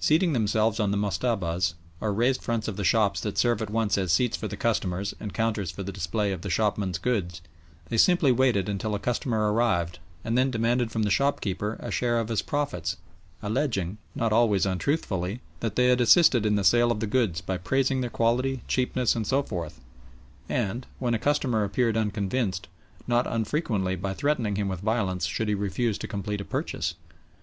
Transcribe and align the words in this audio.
Seating 0.00 0.32
themselves 0.32 0.80
on 0.80 0.90
the 0.90 0.96
mustabahs, 0.96 1.74
or 2.00 2.10
raised 2.10 2.40
fronts 2.40 2.66
of 2.66 2.78
the 2.78 2.82
shops 2.82 3.20
that 3.20 3.36
serve 3.36 3.60
at 3.60 3.68
once 3.68 3.98
as 3.98 4.10
seats 4.10 4.34
for 4.34 4.48
the 4.48 4.56
customers 4.56 5.12
and 5.20 5.34
counters 5.34 5.70
for 5.70 5.82
the 5.82 5.92
display 5.92 6.32
of 6.32 6.40
the 6.40 6.48
shopman's 6.48 6.96
goods, 6.96 7.42
they 7.90 7.98
simply 7.98 8.32
waited 8.32 8.70
until 8.70 8.94
a 8.94 8.98
customer 8.98 9.52
arrived 9.52 9.98
and 10.24 10.38
then 10.38 10.50
demanded 10.50 10.90
from 10.90 11.02
the 11.02 11.10
shopkeeper 11.10 11.74
a 11.80 11.90
share 11.90 12.18
of 12.18 12.28
his 12.30 12.40
profits, 12.40 12.96
alleging, 13.42 13.98
not 14.14 14.32
always 14.32 14.64
untruthfully, 14.64 15.42
that 15.60 15.76
they 15.76 15.88
had 15.88 16.00
assisted 16.00 16.46
in 16.46 16.56
the 16.56 16.64
sale 16.64 16.90
of 16.90 17.00
the 17.00 17.06
goods 17.06 17.42
by 17.42 17.58
praising 17.58 18.00
their 18.00 18.08
quality, 18.08 18.62
cheapness, 18.66 19.14
and 19.14 19.26
so 19.26 19.42
forth, 19.42 19.78
and, 20.48 20.86
when 20.98 21.12
a 21.12 21.18
customer 21.18 21.64
appeared 21.64 21.98
unconvinced, 21.98 22.66
not 23.06 23.26
unfrequently 23.26 23.94
by 23.94 24.14
threatening 24.14 24.56
him 24.56 24.68
with 24.68 24.80
violence 24.80 25.26
should 25.26 25.48
he 25.48 25.54
refuse 25.54 25.98
to 25.98 26.08
complete 26.08 26.40
a 26.40 26.46
purchase. 26.46 26.94